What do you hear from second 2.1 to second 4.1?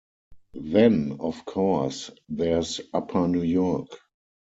there's upper New York.